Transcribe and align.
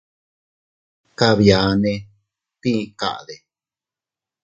Kabianne, 1.19 1.93
¿tii 2.61 2.81
kaʼde?. 2.99 3.35